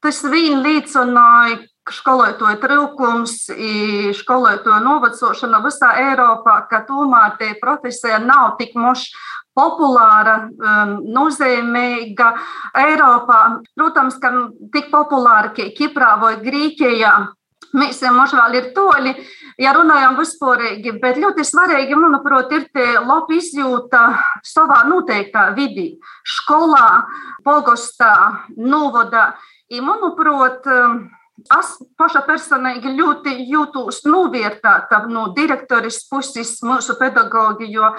Tas 0.00 0.22
vien 0.30 0.62
līdzināja 0.62 1.58
skolotāju 1.88 2.58
trūkums, 2.62 3.34
skolotāju 4.14 4.76
novecošana 4.84 5.60
visā 5.64 5.94
Eiropā, 6.02 6.60
ka 6.70 6.82
tomēr 6.86 7.38
tie 7.40 7.54
profesija 7.60 8.20
nav 8.22 8.58
tik 8.60 8.76
moši 8.76 9.08
populāra, 9.58 10.36
um, 10.48 10.94
nozīmīga 11.16 12.30
Eiropā. 12.78 13.40
Protams, 13.74 14.20
ka 14.22 14.32
tik 14.74 14.92
populāra 14.94 15.52
kā 15.56 15.68
Kiprā 15.74 16.14
vai 16.22 16.36
Grīķijā. 16.44 17.16
Mēs 17.76 18.00
mums 18.14 18.32
vēl 18.32 18.54
ir 18.56 18.70
toļi, 18.72 19.10
ja 19.60 19.74
runājam 19.76 20.16
vispārīgi, 20.16 20.94
bet 21.02 21.18
ļoti 21.20 21.44
svarīgi, 21.44 21.98
manuprāt, 22.00 22.54
ir 22.56 22.64
tie 22.72 22.94
labi 22.96 23.42
izjūta 23.42 24.06
savā 24.40 24.86
noteiktā 24.88 25.50
vidī, 25.58 25.90
skolā, 26.24 27.04
pogostā, 27.44 28.14
novodā. 28.56 29.34
I, 29.68 29.82
manuprāt, 29.84 30.64
um, 30.64 31.02
Es 31.38 31.68
paša 31.94 32.24
personīgi 32.26 32.90
ļoti 32.98 33.32
jūtos 33.46 34.00
novērtēta 34.10 35.04
no 35.06 35.28
direktoras 35.36 36.00
puses, 36.10 36.56
mūsu 36.66 36.96
pedagoģi, 36.98 37.68
jo 37.76 37.92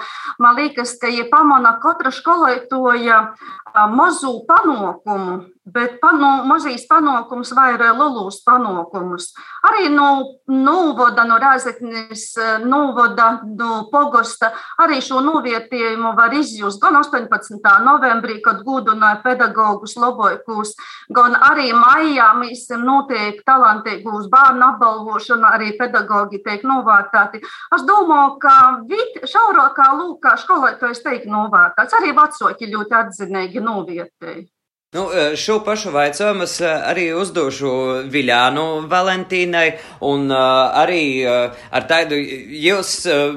man 0.44 0.58
liekas, 0.58 0.92
ka, 1.00 1.08
ja 1.08 1.24
pamana 1.30 1.78
katra 1.80 2.12
skolotāja 2.12 3.22
mazu 3.94 4.34
panākumu, 4.48 5.38
bet 5.74 5.98
panu, 6.02 6.28
mazīs 6.48 6.86
panākums 6.90 7.52
vairāk 7.56 7.98
lielus 7.98 8.40
panākumus. 8.46 9.30
Arī 9.68 9.88
no 9.92 10.08
Nūvoda, 10.50 11.24
no 11.28 11.38
Rēzeknes, 11.40 12.24
Nūvoda, 12.64 13.28
no 13.46 13.70
Pogosta, 13.92 14.50
arī 14.82 15.00
šo 15.04 15.20
novērtējumu 15.24 16.12
var 16.16 16.34
izjust 16.36 16.80
gan 16.82 16.98
18. 17.00 17.60
novembrī, 17.86 18.40
kad 18.44 18.62
gudināja 18.66 19.20
pedagogus 19.24 19.96
Loboikus, 20.00 20.74
gan 21.14 21.36
arī 21.50 21.70
maijā 21.76 22.30
mēs 22.38 22.66
notiek 22.80 23.42
talantīgus 23.46 24.30
bērnu 24.32 24.66
apbalvošana, 24.72 25.54
arī 25.56 25.74
pedagogi 25.78 26.42
tiek 26.44 26.64
novērtēti. 26.66 27.42
Es 27.76 27.84
domāju, 27.88 28.38
ka 28.42 28.56
vid, 28.90 29.20
šaurākā 29.30 29.90
lūkā 29.98 30.36
skolotājs 30.40 31.04
tiek 31.04 31.28
novērtēts, 31.30 31.98
arī 32.00 32.14
vecāki 32.16 32.72
ļoti 32.74 32.98
atzinīgi 33.04 33.62
novērtēji. 33.64 34.48
Nu, 34.94 35.04
e, 35.14 35.36
šo 35.38 35.60
pašu 35.62 35.92
jautājumu 35.94 36.42
es 36.42 36.56
e, 36.58 36.66
arī 36.66 37.04
uzdošu 37.14 37.68
Viljānu 38.10 38.62
Valentīnai, 38.90 39.76
un 40.02 40.24
uh, 40.34 40.38
arī 40.80 41.22
ar 41.30 41.84
tādu 41.86 42.16
jūs, 42.18 42.88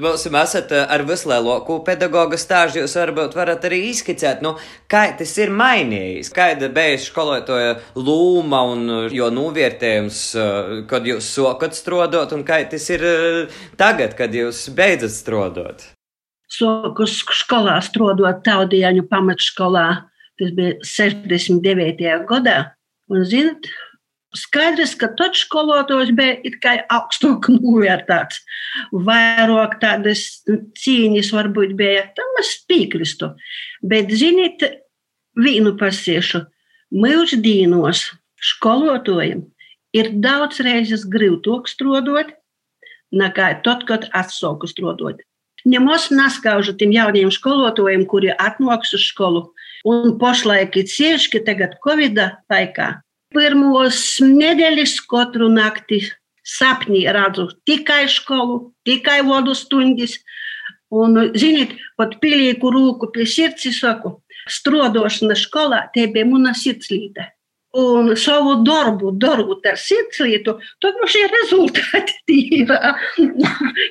mums 0.01 0.23
esat 0.25 0.71
ar 0.73 1.03
vislielāko 1.05 1.75
pedagoga 1.85 2.39
stāžu, 2.41 2.79
jūs 2.81 2.95
varbūt 2.97 3.37
varat 3.37 3.67
arī 3.69 3.83
izskicēt, 3.91 4.41
nu, 4.41 4.55
kā 4.89 5.03
tas 5.19 5.33
ir 5.37 5.53
mainījis, 5.53 6.31
kāda 6.33 6.71
bija 6.73 6.97
skolotāja 7.03 7.75
lūma 8.01 8.61
un 8.71 8.89
jo 9.13 9.27
novērtējums, 9.35 10.21
kad 10.89 11.05
jūs 11.05 11.27
sokat 11.35 11.77
strodot, 11.77 12.33
un 12.33 12.41
kā 12.47 12.63
tas 12.71 12.87
ir 12.95 13.05
tagad, 13.77 14.17
kad 14.17 14.33
jūs 14.33 14.71
beidzat 14.73 15.13
strodot. 15.13 15.85
Soku 16.49 17.05
skolā 17.05 17.77
strodot 17.85 18.41
taudieņu 18.41 19.05
pamatskolā 19.13 19.85
Tas 20.41 20.53
bija 20.57 20.77
69. 20.87 22.13
gadā. 22.29 22.57
Un, 23.11 23.25
zinat, 23.27 23.67
skaidrs, 24.37 24.95
ka 24.97 25.11
tad 25.17 25.37
skolotājs 25.37 26.13
bija 26.17 26.39
it 26.47 26.57
kā 26.63 26.77
augstāk 26.93 27.49
novērtēts. 27.55 28.41
Vairāk 29.09 29.77
tādas 29.83 30.25
cīņas 30.81 31.33
varbūt 31.35 31.75
bija, 31.79 32.07
tam 32.17 32.41
es 32.41 32.55
piekrīstu. 32.69 33.33
Bet, 33.85 34.11
ziniet, 34.13 34.65
vienu 35.37 35.75
pasiešu, 35.79 36.45
mūždienos 36.93 38.07
skolotājiem 38.53 39.45
ir 39.97 40.09
daudz 40.21 40.61
reizes 40.65 41.05
grūtāk 41.09 41.69
strādāt, 41.69 42.33
nekā 43.13 43.51
tad, 43.65 43.85
kad 43.89 44.09
atsauku 44.17 44.69
strādāt. 44.69 45.21
Nemaz 45.63 46.09
neskaužu 46.11 46.73
tiem 46.75 46.91
jauniem 46.91 47.29
skolotājiem, 47.31 48.03
kuri 48.09 48.33
atnāks 48.35 48.91
uz 48.97 49.05
skolu 49.07 49.45
Un 49.83 50.15
pašlaik 50.19 50.77
ir 50.79 50.87
cieši 50.87 51.43
tagad 51.43 51.75
Covid 51.83 52.19
laikā. 52.51 52.89
Pirmos 53.33 53.99
nedēļas 54.23 54.99
katru 55.09 55.49
nakti 55.51 55.99
sapnī 56.47 57.03
redzu 57.11 57.49
tikai 57.67 58.05
skolu, 58.07 58.73
tikai 58.87 59.21
vodu 59.27 59.55
stundas. 59.57 60.19
Un, 60.93 61.17
ziniet, 61.33 61.73
pat 61.97 62.19
pilīku 62.21 62.69
rūku 62.69 63.09
pie 63.15 63.25
sirds 63.25 63.65
saku, 63.79 64.19
strodošana 64.45 65.33
skolā, 65.33 65.87
te 65.93 66.05
bija 66.05 66.27
mana 66.29 66.53
sirdslīte 66.53 67.31
un 67.73 68.15
savu 68.15 68.59
darbu 68.61 69.11
darot 69.17 69.65
ar 69.65 69.77
sirdsvietu, 69.81 70.55
tad 70.81 70.97
nu 71.01 71.07
šie 71.09 71.23
rezultāti 71.31 72.37
ir, 72.61 72.73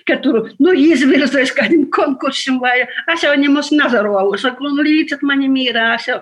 ka 0.06 0.18
tur 0.22 0.52
nu, 0.62 0.74
izvirzēs 0.78 1.54
kādam 1.56 1.88
konkursam 1.94 2.60
vai 2.62 2.84
es 2.84 3.24
jau 3.24 3.32
nemaz 3.38 3.72
nazarovu, 3.74 4.38
saku, 4.38 4.70
un 4.70 4.84
līdzat 4.86 5.24
mani 5.26 5.50
mīrā, 5.50 5.96
es 5.96 6.06
jau 6.12 6.20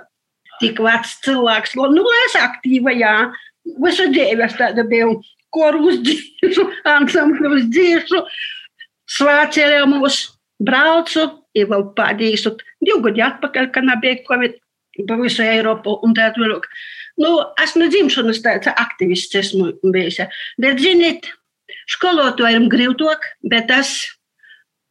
tik 0.61 0.81
vecs 0.85 1.19
cilvēks, 1.25 1.76
nu, 1.93 2.05
es 2.26 2.38
aktīva, 2.40 2.95
jā, 2.97 3.14
visu 3.85 4.09
dzīvi 4.12 4.45
es 4.45 4.57
tāda 4.57 4.85
biju, 4.88 5.21
koru 5.52 5.85
uzdzīšu, 5.90 6.67
ansambli 6.97 7.52
uzdzīšu, 7.59 8.25
svētceļojumus 9.19 10.23
braucu, 10.64 11.26
ir 11.57 11.69
vēl 11.69 11.87
pādīšu, 11.97 12.57
divu 12.81 13.05
gadu 13.09 13.26
atpakaļ, 13.26 13.71
kad 13.75 13.88
nebija 13.88 14.23
Covid, 14.29 14.57
pa 15.09 15.17
visu 15.21 15.45
Eiropu 15.45 15.99
un 16.05 16.14
tā 16.17 16.31
tālāk. 16.37 16.67
Nu, 17.21 17.35
es 17.61 17.75
no 17.77 17.89
dzimšanas 17.91 18.41
tāds 18.45 18.71
aktivists 18.71 19.37
esmu 19.37 19.75
bijis. 19.93 20.23
Bet, 20.61 20.81
ziniet, 20.81 21.29
skolotājiem 21.91 22.69
grūtāk, 22.73 23.27
bet 23.53 23.71
es 23.75 23.93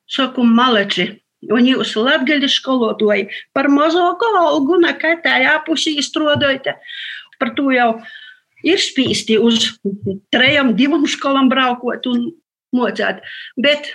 saku 0.09 0.45
maleči. 0.45 1.11
Un 1.55 1.63
jūs 1.63 1.93
latgaļi 1.95 2.49
skolotāji 2.51 3.29
par 3.55 3.69
mazāku 3.71 4.27
algu 4.41 4.75
nekā 4.83 5.15
tajā 5.23 5.53
pusī 5.63 5.95
strādājat. 6.03 6.73
Par 7.39 7.53
to 7.55 7.69
jau 7.71 7.93
ir 8.67 8.81
spīsti 8.83 9.37
uz 9.39 9.69
trejām, 10.35 10.73
divām 10.75 11.07
skolām 11.07 11.47
braukot 11.51 12.09
un 12.11 12.25
mocēt. 12.75 13.23
Bet 13.55 13.93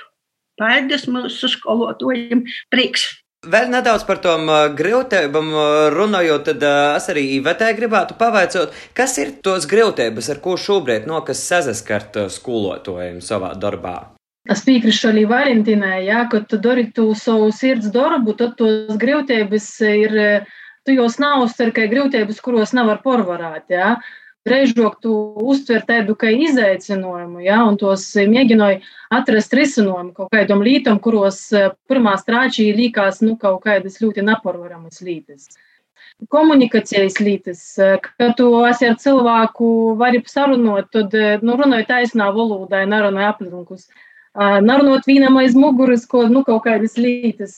paldies 0.60 1.04
mūsu 1.10 1.52
skolotājiem 1.52 2.46
prieks. 2.72 3.10
Vēl 3.50 3.68
nedaudz 3.72 4.06
par 4.08 4.20
tom 4.24 4.48
grūtībām 4.78 5.50
runājot, 5.94 6.48
tad 6.48 6.64
es 6.68 7.08
arī 7.12 7.24
Ivetē 7.36 7.70
gribētu 7.76 8.16
pavaicot, 8.20 8.72
kas 8.96 9.18
ir 9.20 9.36
tos 9.44 9.68
grūtības, 9.70 10.30
ar 10.32 10.40
ko 10.44 10.56
šobrīd 10.60 11.08
nokas 11.10 11.42
sazaskart 11.48 12.18
skolotājiem 12.32 13.20
savā 13.24 13.52
darbā? 13.60 13.96
Es 14.44 14.60
piekrītu 14.64 15.08
arī 15.08 15.22
Valentīnai, 15.28 16.02
ja, 16.04 16.26
ka 16.28 16.42
tu 16.48 16.58
dari 16.60 16.90
tu 16.92 17.06
savu 17.16 17.48
sirds 17.52 17.88
darbu, 17.92 18.34
tad 18.36 18.58
tos 18.58 18.98
grūtības 19.00 19.68
ir, 19.88 20.18
tu 20.84 20.96
jau 20.96 21.06
nav 21.22 21.46
uztver, 21.46 21.72
ka 21.72 21.86
ir 21.86 21.94
grūtības, 21.94 22.42
kuros 22.44 22.74
nevar 22.76 23.00
porvarēt. 23.04 23.72
Ja. 23.72 23.94
Reizāk 24.44 24.98
tu 25.00 25.10
uztver 25.40 25.86
tādu 25.88 26.12
kā 26.20 26.28
izaicinājumu, 26.28 27.40
ja, 27.46 27.62
un 27.64 27.78
tos 27.80 28.02
mēģināji 28.28 28.82
atrast 29.16 29.54
risinājumu 29.56 30.10
kaut 30.18 30.34
kādam 30.34 30.60
lītam, 30.64 30.98
kuros 31.00 31.38
eh, 31.56 31.70
pirmā 31.88 32.12
strāčī 32.20 32.66
līkās 32.76 33.22
nu, 33.24 33.38
kaut 33.40 33.62
kādas 33.64 33.96
ļoti 34.02 34.24
neparvaramas 34.26 35.00
lītas. 35.06 35.48
Komunikācijas 36.28 37.16
lītas, 37.24 37.62
eh, 37.80 37.94
kad 38.04 38.34
tu 38.36 38.50
esi 38.68 38.90
ar 38.90 38.98
cilvēku, 39.00 39.68
vari 40.02 40.20
sarunot, 40.28 40.90
tad 40.92 41.16
nu, 41.40 41.54
runāj 41.62 41.86
taisnā 41.88 42.28
valodā, 42.36 42.82
nerunāj 42.90 43.30
aplinkus. 43.30 43.88
Narunot 44.34 45.06
vienam 45.06 45.36
aiz 45.38 45.54
muguras, 45.54 46.04
ko 46.10 46.24
nu, 46.26 46.42
kaut 46.44 46.64
kādas 46.66 46.96
lītas, 46.98 47.52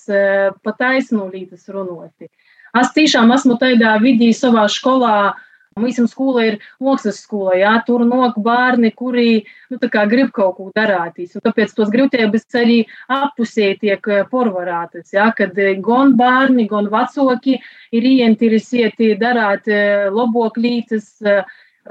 pa 0.61 0.75
taisnu 0.77 1.31
lītas 1.33 1.71
runoti. 1.73 2.29
Es 2.77 2.91
tiešām 2.93 3.33
esmu 3.33 3.57
tādā 3.57 3.95
vidī 4.03 4.29
savā 4.37 4.67
skolā, 4.69 5.15
uh, 5.31 5.46
Mums 5.77 5.99
skola 6.09 6.43
ir 6.49 6.55
mākslas 6.81 7.19
skola, 7.21 7.53
jā, 7.61 7.71
tur 7.85 8.01
nok 8.09 8.39
bērni, 8.41 8.91
kuri 8.97 9.43
nu, 9.69 9.77
grib 10.09 10.31
kaut 10.33 10.55
ko 10.57 10.71
darīt. 10.73 11.35
Tāpēc 11.45 11.75
tos 11.77 11.91
grūtības 11.93 12.47
arī 12.57 12.79
apusē 13.13 13.75
tiek 13.83 14.09
eh, 14.09 14.23
porvarētas. 14.31 15.13
Jā, 15.13 15.27
kad 15.37 15.53
eh, 15.61 15.75
gan 15.85 16.15
bērni, 16.17 16.65
gan 16.71 16.89
vecāki 16.89 17.59
ir 17.93 18.09
ieinteresēti 18.15 19.13
darīt 19.21 19.69
eh, 19.69 20.09
labāk 20.09 20.57
lītas, 20.57 21.13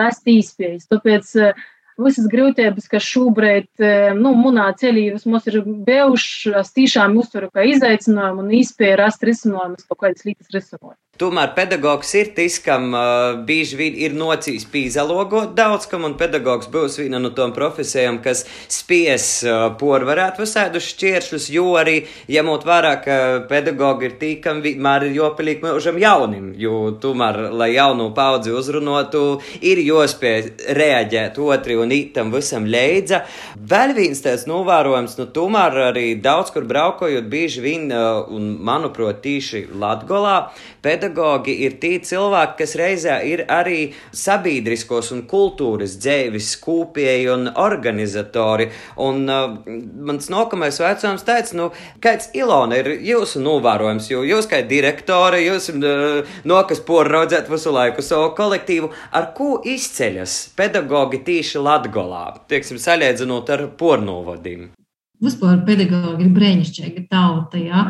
rast 0.01 0.33
īspējas. 0.33 0.89
Tāpēc 0.89 1.35
visas 2.01 2.27
grūtības, 2.31 2.89
kas 2.91 3.07
šobrīd, 3.07 3.69
nu, 4.19 4.33
manā 4.39 4.67
ceļā 4.79 5.21
mums 5.25 5.49
ir 5.51 5.61
bijušas, 5.87 6.73
tiešām 6.75 7.17
uztveru 7.21 7.51
kā 7.53 7.65
izaicinājumu 7.71 8.45
un 8.45 8.53
īspēju 8.59 9.01
rast 9.01 9.25
risinājumus, 9.27 9.87
kaut 9.89 10.03
kādas 10.03 10.27
lietas 10.27 10.53
risināt. 10.55 10.97
Tomēr 11.15 11.53
pedagogs 11.55 12.09
ir 12.19 12.33
tas, 12.35 12.57
kam 12.59 12.89
uh, 12.91 13.37
bieži 13.47 13.77
vien 13.79 13.93
ir 13.95 14.15
nocīs 14.19 14.65
pīzalogot 14.67 15.53
daudz, 15.55 15.85
kam 15.87 16.03
un 16.03 16.17
pedagogs 16.19 16.67
būs 16.67 16.97
viena 16.99 17.21
no 17.23 17.29
tām 17.31 17.53
profesijām, 17.55 18.17
kas 18.19 18.41
spies 18.67 19.29
uh, 19.47 19.69
porvarēt 19.79 20.41
visādus 20.43 20.89
šķēršļus, 20.89 21.45
jo 21.55 21.77
arī 21.79 22.01
ņemot 22.27 22.67
vērā, 22.67 22.91
ka 23.05 23.15
pedagogi 23.47 24.09
ir 24.09 24.17
tī, 24.19 24.31
kam 24.43 24.59
vienmēr 24.65 25.07
ir 25.07 25.15
jopilīgi 25.21 25.63
mūžam 25.63 26.01
jaunim, 26.03 26.49
jo 26.59 26.91
tomēr, 26.99 27.39
lai 27.63 27.69
jaunu 27.77 28.09
paudzi 28.17 28.51
uzrunotu, 28.51 29.23
ir 29.63 29.79
jospēj 29.85 30.67
reaģēt 30.75 31.39
otri 31.39 31.79
un 31.79 31.84
itam 31.93 32.31
visam 32.33 32.65
leidza. 32.65 33.23
Vēl 33.55 33.93
viens 33.97 34.21
tāds 34.23 34.45
novērojums, 34.49 35.17
nu 35.19 35.27
tomēr 35.35 35.79
arī 35.89 36.05
daudz 36.21 36.53
kur 36.55 36.65
braukojot 36.69 37.27
bieži 37.29 37.63
vien, 37.63 37.87
uh, 37.93 38.23
un 38.31 38.55
manuprāt, 38.65 39.21
tīši 39.25 39.65
Latgolā, 39.81 40.51
pedagogi 40.85 41.55
ir 41.65 41.77
tie 41.81 41.99
cilvēki, 42.05 42.57
kas 42.61 42.75
reizē 42.79 43.19
ir 43.27 43.45
arī 43.51 43.79
sabiedriskos 44.15 45.11
un 45.15 45.25
kultūras 45.29 45.97
dzēvis 46.01 46.53
skūpēji 46.57 47.29
un 47.33 47.49
organizatori. 47.51 48.69
Un 49.01 49.25
uh, 49.29 49.57
mans 50.09 50.31
nākamais 50.31 50.79
vecums 50.81 51.25
teica, 51.27 51.57
nu, 51.59 51.69
kāds 52.03 52.31
Ilona 52.37 52.79
ir 52.81 52.91
jūsu 53.05 53.41
novērojums, 53.43 54.09
jo 54.11 54.23
jūs 54.25 54.49
kā 54.51 54.61
direktore, 54.65 55.41
jūs 55.43 55.71
uh, 55.75 56.35
nokas 56.47 56.81
poraudzēt 56.85 57.49
visu 57.51 57.73
laiku 57.75 58.05
savu 58.05 58.31
kolektīvu, 58.37 58.91
ar 59.15 59.31
ko 59.37 59.59
izceļas 59.65 60.37
pedagogi 60.57 61.21
tīši 61.25 61.61
Latgolā, 61.61 61.74
tieksim, 62.49 62.79
salīdzinot 62.81 63.51
ar 63.53 63.67
pornovadīm. 63.79 64.69
Vispār 65.23 65.61
pedagogi 65.67 66.27
ir 66.27 66.31
brīnišķīga 66.35 67.07
tauta. 67.11 67.59
Ja? 67.61 67.87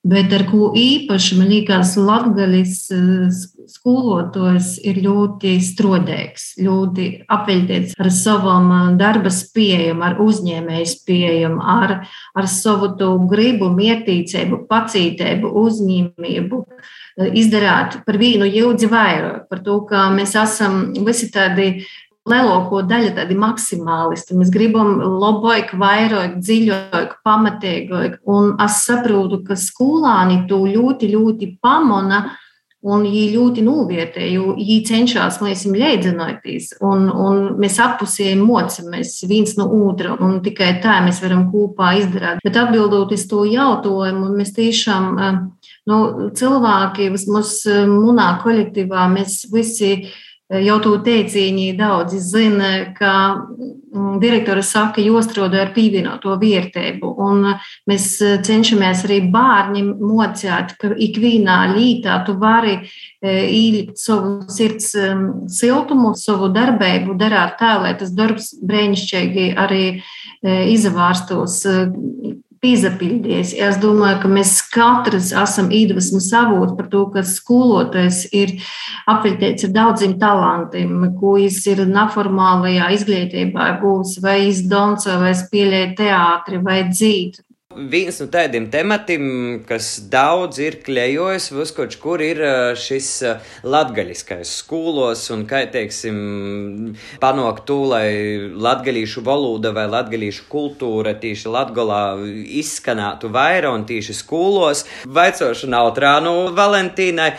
Bet 0.00 0.32
ar 0.32 0.46
ko 0.48 0.70
īpaši 0.80 1.36
man 1.36 1.50
liekas, 1.52 1.90
Latvijas 2.00 2.86
eh, 2.94 3.26
skolotājs 3.68 4.78
ir 4.88 5.02
ļoti 5.04 5.58
strodīgs, 5.60 6.54
ļoti 6.56 7.08
apveļties 7.28 7.98
ar 8.00 8.08
savam 8.08 8.70
eh, 8.72 8.86
darba 8.96 9.28
spējām, 9.28 10.00
ar 10.00 10.16
uzņēmēju 10.24 10.88
spējām, 10.94 11.60
ar, 11.60 11.98
ar 12.32 12.48
savu 12.48 12.94
gribu, 13.28 13.68
mietīcību, 13.76 14.62
pacītību, 14.72 15.52
uzņēmību 15.66 16.64
eh, 16.64 17.28
izdarīt 17.36 18.00
par 18.06 18.20
vienu 18.24 18.48
jūdzi 18.48 18.88
vairāk, 18.88 19.50
par 19.52 19.60
to, 19.68 19.82
ka 19.84 20.08
mēs 20.16 20.32
esam 20.32 20.94
visi 21.04 21.28
tādi 21.28 21.74
lielāko 22.28 22.82
daļu 22.88 23.14
tādi 23.16 23.36
maksimālisti. 23.38 24.36
Mēs 24.38 24.52
gribam 24.52 24.98
labāk, 25.22 25.72
vairāk, 25.80 26.38
dziļāk, 26.42 27.16
pamatīgāk. 27.26 28.20
Un 28.28 28.54
es 28.60 28.82
saprotu, 28.84 29.42
ka 29.46 29.56
skolāni 29.58 30.44
to 30.50 30.64
ļoti, 30.68 31.14
ļoti 31.14 31.56
pamana. 31.62 32.28
Un 32.80 33.02
viņi 33.04 33.34
ļoti 33.34 33.60
novietē, 33.60 34.22
jo 34.32 34.54
viņi 34.56 34.78
cenšas 34.88 35.42
mēs 35.44 35.66
leidzināties. 35.68 36.70
Un, 36.80 37.10
un 37.12 37.42
mēs 37.60 37.74
apusējam 37.76 38.40
mocamies 38.48 39.18
viens 39.28 39.52
no 39.58 39.66
otra, 39.82 40.14
un 40.16 40.38
tikai 40.40 40.70
tā 40.80 40.94
mēs 41.04 41.20
varam 41.20 41.50
kopā 41.52 41.90
izdarīt. 42.00 42.40
Bet 42.40 42.56
atbildot 42.56 43.12
uz 43.12 43.26
to 43.28 43.42
jautājumu, 43.44 44.30
mēs 44.32 44.54
tiešām, 44.56 45.20
nu, 45.92 46.00
cilvēki, 46.40 47.10
mums, 47.28 47.52
manā 47.68 48.30
kolektīvā, 48.46 49.04
mēs 49.12 49.42
visi 49.52 49.92
Jau 50.50 50.80
tu 50.82 50.96
teicīņi 51.06 51.76
daudzi 51.78 52.18
zina, 52.18 52.70
ka 52.96 53.12
mm, 53.38 54.16
direktori 54.22 54.64
saka, 54.66 54.98
jāstrādā 55.04 55.60
ar 55.62 55.70
pievienoto 55.76 56.34
vērtību. 56.40 57.12
Un 57.22 57.44
mēs 57.86 58.06
cenšamies 58.48 59.04
arī 59.06 59.20
bērniem 59.30 59.92
mocīt, 60.02 60.74
ka 60.80 60.90
ikvienā 61.06 61.60
lītā 61.76 62.18
tu 62.26 62.34
vari 62.42 62.80
īlikt 63.22 64.02
savu 64.02 64.50
sirds 64.50 64.90
siltumu, 65.60 66.16
savu 66.18 66.50
darbību, 66.50 67.14
darīt 67.20 67.54
tā, 67.62 67.76
lai 67.84 67.94
tas 68.02 68.10
darbs 68.10 68.50
brēnišķīgi 68.66 69.52
arī 69.54 69.84
izvārstos 70.42 71.62
piezapildījies. 72.64 73.54
Es 73.66 73.78
domāju, 73.80 74.20
ka 74.22 74.30
mēs 74.30 74.54
katrs 74.72 75.30
esam 75.36 75.70
iedvesmu 75.74 76.20
savot 76.24 76.76
par 76.78 76.90
to, 76.92 77.06
ka 77.14 77.24
skolotājs 77.26 78.22
ir 78.36 78.56
apveltīts 79.10 79.68
ar 79.68 79.74
daudziem 79.76 80.16
talantiem, 80.20 80.96
ko 81.20 81.36
viņš 81.38 81.60
ir 81.74 81.84
neformālajā 81.90 82.90
izglītībā 82.98 83.70
būs, 83.82 84.18
vai 84.24 84.40
izdonco, 84.50 85.20
vai 85.22 85.32
spēlē 85.38 85.86
teātri, 85.98 86.60
vai 86.64 86.82
dzīt. 86.90 87.40
Viens 87.70 88.16
no 88.18 88.24
tādiem 88.26 88.64
tematiem, 88.66 89.24
kas 89.62 90.00
daudz 90.10 90.58
ir 90.58 90.80
kļējojis, 90.82 91.44
uzkoč, 91.54 91.94
kur 92.02 92.18
ir 92.18 92.40
šis 92.74 93.10
latgaļiskais 93.62 94.56
skolos 94.64 95.22
un, 95.30 95.44
kā 95.46 95.60
teiksim, 95.70 96.18
panākt 97.22 97.62
to, 97.70 97.78
lai 97.92 98.10
latgaļīšu 98.50 99.22
valoda 99.22 99.70
vai 99.76 99.86
latgaļīšu 99.86 100.48
kultūra 100.50 101.14
tīši 101.22 101.54
latgolā 101.54 102.02
izskanētu 102.58 103.30
vairāk 103.38 103.78
un 103.78 103.86
tīši 103.86 104.18
skolos. 104.18 104.82
Vaicošana 105.06 105.86
autrānu 105.86 106.34
Valentīnai. 106.58 107.30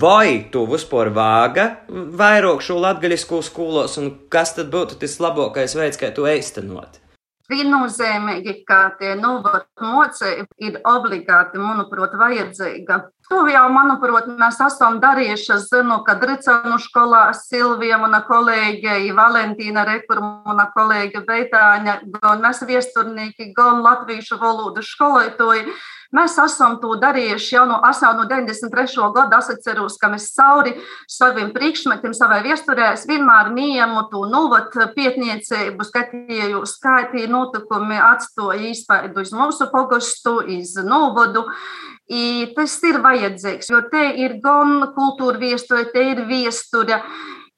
Vai 0.00 0.48
tu 0.48 0.64
vispār 0.64 1.12
vāga 1.12 1.68
vairāk 1.92 2.64
šo 2.64 2.80
latgaļisko 2.88 3.44
skolos 3.44 4.00
un 4.00 4.14
kas 4.32 4.56
tad 4.56 4.72
būtu 4.72 4.96
tas 5.04 5.20
labākais 5.20 5.76
veids, 5.76 6.00
kā 6.00 6.08
to 6.08 6.24
īstenot? 6.24 7.03
Viennozīmīgi, 7.52 8.62
ka 8.64 8.94
tie 8.96 9.10
novatu 9.20 9.84
mocēji 9.84 10.46
ir 10.64 10.78
obligāti, 10.88 11.60
manuprāt, 11.60 12.14
vajadzīga. 12.16 12.96
To 13.28 13.42
jau, 13.52 13.64
manuprāt, 13.72 14.30
mēs 14.40 14.62
esam 14.64 14.96
darījuši. 15.02 15.50
Es 15.52 15.66
zinu, 15.68 15.98
ka 16.06 16.14
Dricanu 16.20 16.78
skolā 16.80 17.26
Silvija, 17.36 17.98
mana 18.00 18.22
kolēģe, 18.24 18.96
Valentīna 19.16 19.84
Rekur, 19.88 20.22
mana 20.24 20.70
kolēģe 20.72 21.20
Beitāņa, 21.28 21.98
gan 22.16 22.40
mēs 22.44 22.64
viesturnīgi, 22.64 23.52
gan 23.56 23.84
latviešu 23.84 24.40
valodu 24.40 24.84
skolotāji 24.84 25.68
Mēs 26.14 26.36
esam 26.38 26.76
to 26.82 26.94
darījuši 27.02 27.56
jau 27.56 27.64
no, 27.66 27.80
no 27.82 28.26
93. 28.30 29.08
gada. 29.16 29.40
Es 29.42 29.50
atceros, 29.50 29.96
ka 29.98 30.10
mēs 30.12 30.28
cauri 30.36 30.76
saviem 31.10 31.50
priekšmetiem, 31.54 32.14
savai 32.14 32.42
viesturē, 32.46 32.92
vienmēr 33.08 33.50
mījamu 33.54 34.06
to 34.12 34.22
nuvat 34.30 34.76
pietniecību, 34.94 35.86
skatīju, 35.88 36.62
skaitīju 36.70 37.32
notikumi, 37.32 37.98
atstāja 37.98 38.70
īspaidu 38.70 39.24
uz 39.24 39.34
mūsu 39.34 39.68
pogostu, 39.72 40.38
iz 40.54 40.76
novadu. 40.84 41.48
I 42.04 42.52
tas 42.54 42.76
ir 42.84 43.00
vajadzīgs, 43.00 43.70
jo 43.72 43.80
te 43.90 44.04
ir 44.20 44.36
gan 44.44 44.90
kultūra 44.94 45.40
viesture, 45.40 45.86
te 45.90 46.02
ir 46.12 46.26
viesture. 46.28 47.00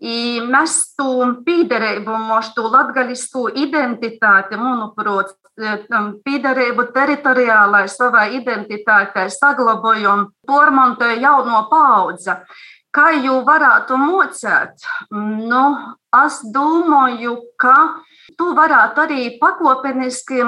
I 0.04 0.42
mēs 0.44 0.92
to 0.98 1.24
pīderību, 1.46 2.18
mūsu 2.28 2.66
latgaļisku 2.68 3.46
identitāti, 3.56 4.58
manuprāt, 4.60 5.32
pīderību 5.56 6.84
teritoriālai 6.92 7.86
savai 7.88 8.26
identitātei 8.36 9.30
saglabājam, 9.32 10.28
pormontoja 10.46 11.16
jauno 11.16 11.62
paudze. 11.70 12.42
Kā 12.92 13.10
jau 13.24 13.40
varētu 13.44 13.96
mocēt? 14.00 14.84
Nu, 15.12 15.64
es 16.16 16.40
domāju, 16.52 17.38
ka 17.60 17.76
tu 18.36 18.50
varētu 18.56 19.02
arī 19.02 19.22
pakopeniski 19.40 20.42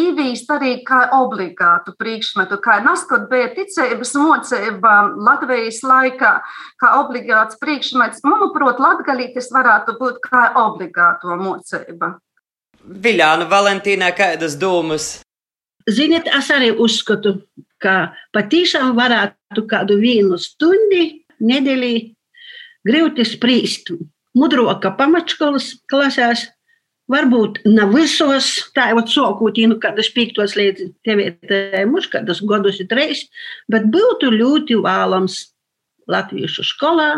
īvīst 0.00 0.50
arī 0.54 0.72
kā 0.86 1.02
obligātu 1.16 1.94
priekšmetu, 1.98 2.58
kā 2.64 2.78
naskot 2.84 3.28
bija 3.30 3.50
ticības 3.56 4.14
mocība 4.18 4.94
Latvijas 5.16 5.82
laikā, 5.86 6.32
kā 6.80 6.92
obligāts 7.00 7.60
priekšmets. 7.60 8.24
Manuprāt, 8.24 8.80
latgalītis 8.82 9.52
varētu 9.54 9.96
būt 10.00 10.22
kā 10.24 10.48
obligāto 10.62 11.36
mocība. 11.40 12.16
Viljāna 12.82 13.46
Valentīnā, 13.50 14.10
kādas 14.16 14.56
domas? 14.58 15.20
Ziniet, 15.90 16.28
es 16.30 16.48
arī 16.54 16.72
uzskatu, 16.78 17.40
ka 17.82 18.14
patīšām 18.34 18.94
varētu 18.98 19.66
kādu 19.70 19.98
vienu 20.00 20.38
stundi 20.38 21.22
nedēļā 21.42 21.92
grūti 22.88 23.26
spriest. 23.26 23.92
Mudroka 24.38 24.94
pamatskolas 24.96 25.74
klasēs, 25.90 26.46
varbūt 27.10 27.62
ne 27.66 27.86
visos, 27.90 28.50
tā 28.76 28.90
jau 28.92 29.02
sākot, 29.08 29.58
nu, 29.68 29.78
kādas 29.82 30.10
piektos 30.14 30.54
līdz 30.58 30.92
devietiem, 31.06 31.96
kādas 32.12 32.42
gadus 32.46 32.80
ir 32.82 32.92
reizes, 32.92 33.28
bet 33.70 33.88
būtu 33.92 34.30
ļoti 34.36 34.78
vēlams 34.84 35.40
latviešu 36.10 36.64
skolā 36.66 37.10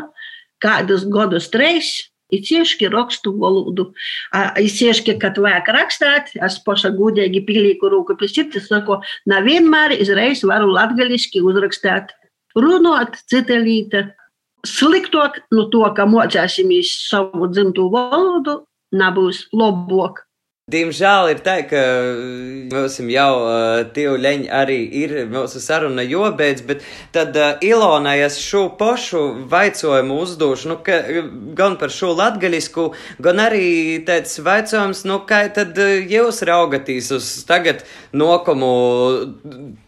kādas 0.65 1.07
gadus 1.11 1.51
reizes. 1.55 2.11
Ir 2.33 2.41
cieši 2.43 2.89
rakstu 2.91 3.35
valodu. 3.37 3.91
Ir 4.59 4.71
cieši, 4.73 5.13
kad 5.21 5.37
vajag 5.39 5.69
rakstīt, 5.77 6.33
es 6.43 6.57
paša 6.65 6.91
gudīgi 6.97 7.45
pilīku 7.47 7.91
rūku 7.93 8.17
pie 8.19 8.27
sirds, 8.33 8.65
saku, 8.71 8.97
nevienmēr 9.31 9.93
izreiz 10.01 10.43
varu 10.43 10.73
latgaliski 10.73 11.45
uzrakstīt. 11.45 12.11
Runāt 12.59 13.21
cita 13.31 13.61
līta, 13.61 14.07
sliktok 14.67 15.37
no 15.55 15.69
to, 15.71 15.85
ka 15.95 16.09
mocēsimies 16.09 16.91
savu 17.11 17.51
dzimto 17.53 17.87
valodu, 17.93 18.63
nebūs 18.95 19.49
labāk. 19.53 20.24
Diemžēl 20.73 21.27
ir 21.29 21.41
tā, 21.45 21.59
ka 21.69 21.81
mums 22.73 22.95
jau 22.97 23.33
uh, 23.37 23.83
tīvleņi 23.93 24.47
arī 24.49 24.79
ir 24.97 25.11
mūsu 25.29 25.61
saruna 25.61 26.01
jobeidz, 26.01 26.63
bet 26.65 26.87
tad 27.13 27.37
uh, 27.37 27.59
Ilonai 27.61 28.15
es 28.25 28.39
šo 28.41 28.71
pašu 28.79 29.45
vaicojumu 29.53 30.17
uzdošu, 30.23 30.71
nu, 30.71 30.77
ka, 30.81 31.03
gan 31.53 31.77
par 31.77 31.93
šo 31.93 32.15
latgaļisku, 32.17 32.85
gan 33.27 33.43
arī 33.45 33.67
tāds 34.09 34.41
vaicojums, 34.41 35.03
nu, 35.05 35.19
kā 35.29 35.43
tad 35.53 35.77
jūs 36.09 36.41
raugatīs 36.49 37.13
uz 37.13 37.29
tagad 37.45 37.85
nokumu 38.17 38.73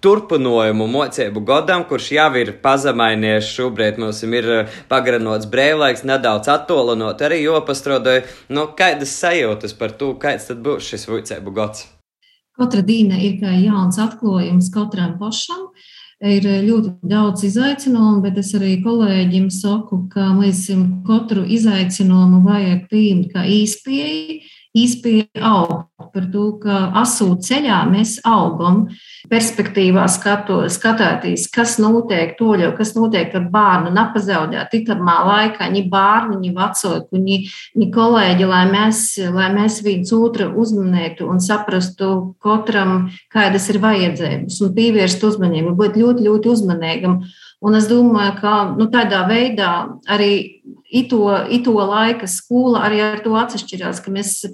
turpinojumu 0.04 0.90
mocību 0.92 1.40
godam, 1.54 1.86
kurš 1.88 2.10
jau 2.18 2.28
ir 2.36 2.52
pazemainies 2.60 3.48
šobrīd, 3.48 3.96
mums 4.04 4.20
ir 4.28 4.52
pagarinots 4.92 5.48
brēvlaiks, 5.48 6.04
nedaudz 6.04 6.52
attolinot, 6.52 7.24
arī 7.24 7.40
jopastrodoju, 7.46 8.28
nu, 8.52 8.68
kādas 8.76 9.16
sajūtas 9.24 9.72
par 9.80 9.96
to, 9.96 10.12
kāds 10.20 10.50
tad 10.52 10.65
būs 10.66 10.90
šis 10.90 11.07
vicēbu 11.11 11.55
gads? 11.55 11.87
Katra 12.57 12.83
diena 12.83 13.18
ir 13.20 13.38
kā 13.40 13.52
jauns 13.61 13.98
atklājums 14.00 14.72
katram 14.74 15.16
pašam. 15.20 15.70
Ir 16.24 16.46
ļoti 16.64 16.94
daudz 17.05 17.42
izaicinājumu, 17.44 18.22
bet 18.24 18.38
es 18.40 18.55
arī 18.57 18.79
kolēģim 18.81 19.50
saku, 19.52 20.07
ka 20.09 20.31
mēs 20.33 20.62
katru 21.05 21.42
izaicinājumu 21.44 22.40
vajag 22.46 22.87
pieņemt 22.88 23.35
kā 23.35 23.44
īspēju, 23.52 24.38
īspēja 24.76 25.42
augt, 25.48 25.86
par 26.12 26.26
to, 26.32 26.46
ka 26.62 26.78
asū 27.02 27.28
ceļā 27.44 27.82
mēs 27.90 28.18
augam, 28.24 28.86
perspektīvā 29.30 30.06
skato, 30.12 30.58
skatāties, 30.72 31.46
kas 31.52 31.76
notiek 31.82 32.36
toļo, 32.38 32.70
kas 32.78 32.94
notiek 32.96 33.34
ar 33.36 33.48
bērnu, 33.52 33.92
nepazaudēt 33.96 34.70
tikamā 34.72 35.16
laikā, 35.28 35.70
viņi 35.70 35.82
bērni, 35.92 36.38
viņi 36.38 36.52
vecāki, 36.56 37.08
viņi, 37.16 37.38
viņi 37.76 37.88
kolēģi, 37.96 38.48
lai 38.52 38.62
mēs, 38.70 39.02
lai 39.34 39.48
mēs 39.56 39.80
viens 39.86 40.12
otru 40.16 40.50
uzmanītu 40.62 41.28
un 41.30 41.42
saprastu 41.42 42.12
katram, 42.44 43.10
kādas 43.32 43.68
ir 43.72 43.80
vajadzības 43.82 44.60
un 44.62 44.76
pievērst 44.78 45.26
uzmanību, 45.26 45.74
būt 45.80 46.00
ļoti, 46.00 46.28
ļoti 46.30 46.54
uzmanīgam. 46.54 47.20
Un 47.66 47.74
es 47.74 47.88
domāju, 47.90 48.37
ka 48.38 48.55
nu, 48.79 48.87
tādā 48.92 49.24
veidā 49.26 49.72
arī 50.12 50.33
ito, 50.87 51.26
ito 51.50 51.74
laika 51.74 52.29
skola 52.31 52.85
arī 52.87 53.00
ar 53.02 53.22
to 53.24 53.35
atšķirās, 53.35 53.98
ka 54.05 54.12
mēs 54.14 54.44
e, 54.46 54.50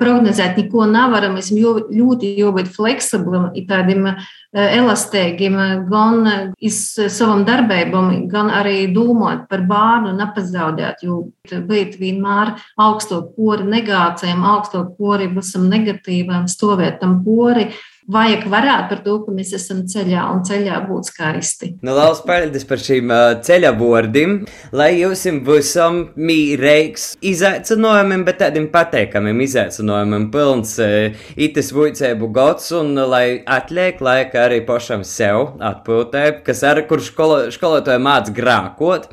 prognozēt 0.00 0.58
neko 0.58 0.88
nevaram. 0.90 1.36
Mēs 1.38 1.52
ļoti 1.54 2.32
jābūt 2.40 2.72
fleksiblim, 2.74 3.52
tādiem 3.68 4.10
e, 4.10 4.16
elastīgiem, 4.64 5.60
gan 5.86 6.50
savam 6.74 7.46
darbībam, 7.46 8.10
gan 8.32 8.50
arī 8.50 8.88
domāt 8.90 9.46
par 9.52 9.62
bērnu 9.70 10.16
nepazaudēt, 10.18 11.06
jo 11.06 11.22
būt 11.46 11.96
vienmēr 12.02 12.56
augstot 12.74 13.36
pori 13.36 13.70
negācijām, 13.70 14.42
augstot 14.56 14.96
pori 14.98 15.30
visam 15.30 15.70
negatīvam, 15.70 16.50
stāvēt 16.50 16.98
tam 17.04 17.20
pori 17.22 17.70
vajag 18.10 18.46
varēt 18.50 18.88
par 18.90 19.00
to, 19.04 19.16
ka 19.24 19.32
mēs 19.34 19.52
esam 19.56 19.82
ceļā 19.88 20.24
un 20.32 20.42
ceļā 20.46 20.78
būt 20.88 21.10
skaisti. 21.12 21.70
Nu, 21.86 21.94
Laus, 21.96 22.22
paldies 22.26 22.64
par 22.68 22.82
šīm 22.82 23.12
uh, 23.12 23.34
ceļa 23.44 23.72
bordim, 23.78 24.38
lai 24.74 24.90
jums 24.98 25.24
visam 25.46 26.00
mīreiks 26.16 27.12
izaicinājumiem, 27.22 28.24
bet 28.26 28.40
tādiem 28.42 28.68
pateikamiem 28.72 29.44
izaicinājumiem 29.46 30.28
pilns 30.34 30.74
uh, 30.82 31.12
itis 31.36 31.70
vuicēbu 31.76 32.30
gods 32.34 32.72
un 32.78 32.96
uh, 32.96 33.06
lai 33.06 33.26
atliek 33.46 34.00
laika 34.02 34.46
arī 34.48 34.62
pašam 34.66 35.06
sev 35.06 35.58
atpūtē, 35.62 36.42
kas 36.46 36.64
ar 36.66 36.82
kur 36.90 37.02
školo, 37.04 37.44
skolotāju 37.54 38.02
māc 38.02 38.32
grākot. 38.34 39.10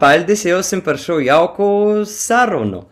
Paldies 0.00 0.46
jums 0.48 0.72
par 0.82 0.98
šo 0.98 1.20
jauku 1.22 1.66
sarunu! 2.08 2.80